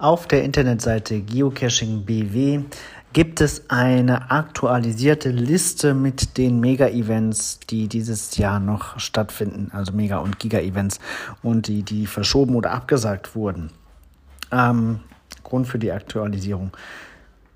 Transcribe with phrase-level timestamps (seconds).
[0.00, 2.62] Auf der Internetseite Geocaching BW
[3.12, 10.16] gibt es eine aktualisierte Liste mit den Mega-Events, die dieses Jahr noch stattfinden, also Mega-
[10.16, 11.00] und Giga-Events
[11.42, 13.72] und die, die verschoben oder abgesagt wurden.
[14.50, 15.00] Ähm,
[15.44, 16.70] Grund für die Aktualisierung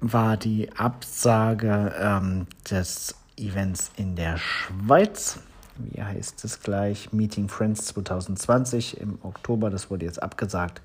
[0.03, 5.39] war die Absage ähm, des Events in der Schweiz.
[5.79, 7.11] Wie heißt es gleich?
[7.11, 10.83] Meeting Friends 2020 im Oktober, das wurde jetzt abgesagt.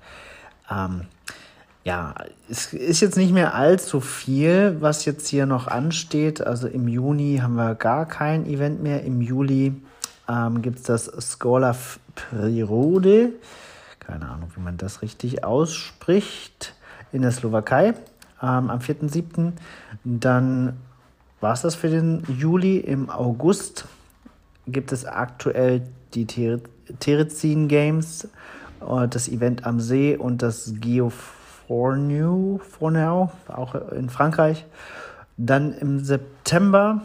[0.70, 1.02] Ähm,
[1.82, 2.14] ja,
[2.48, 6.46] es ist jetzt nicht mehr allzu viel, was jetzt hier noch ansteht.
[6.46, 9.02] Also im Juni haben wir gar kein Event mehr.
[9.04, 9.72] Im Juli
[10.28, 11.74] ähm, gibt es das Scholar
[12.14, 13.32] Prirode.
[13.98, 16.74] Keine Ahnung, wie man das richtig ausspricht.
[17.12, 17.94] In der Slowakei
[18.42, 19.52] ähm, am 4.7.
[20.04, 20.76] Dann
[21.40, 22.76] war es das für den Juli.
[22.76, 23.86] Im August
[24.66, 26.26] gibt es aktuell die
[26.98, 28.28] Terezin Games,
[28.86, 31.39] äh, das Event am See und das Geof
[31.70, 34.66] Forneau, Forneau, auch in Frankreich.
[35.36, 37.02] Dann im September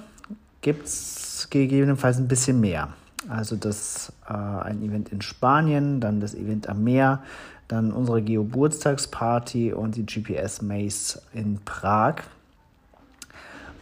[0.61, 2.87] gibt es gegebenenfalls ein bisschen mehr.
[3.29, 7.21] Also das äh, ein Event in Spanien, dann das Event am Meer,
[7.67, 12.23] dann unsere Geburtstagsparty und die GPS Maze in Prag.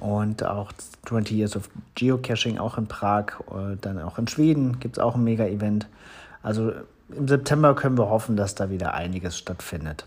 [0.02, 0.74] Und auch
[1.06, 5.16] 20 Years of Geocaching auch in Prag, äh, dann auch in Schweden gibt es auch
[5.16, 5.88] ein Mega-Event.
[6.42, 6.74] Also
[7.18, 10.06] im September können wir hoffen, dass da wieder einiges stattfindet.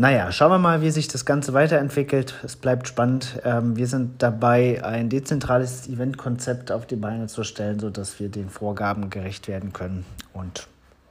[0.00, 2.32] Naja, schauen wir mal, wie sich das Ganze weiterentwickelt.
[2.44, 3.40] Es bleibt spannend.
[3.44, 8.48] Ähm, wir sind dabei, ein dezentrales Eventkonzept auf die Beine zu stellen, sodass wir den
[8.48, 10.68] Vorgaben gerecht werden können und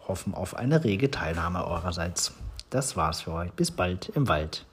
[0.08, 2.32] hoffen auf eine rege Teilnahme eurerseits.
[2.70, 3.52] Das war's für euch.
[3.52, 4.66] Bis bald im Wald.